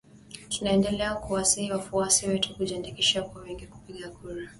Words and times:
Tunaendelea 0.49 1.15
kuwasihi 1.15 1.71
wafuasi 1.71 2.27
wetu 2.27 2.55
kujiandikisha 2.55 3.23
kwa 3.23 3.41
wingi 3.41 3.67
kupiga 3.67 4.09
kura. 4.09 4.47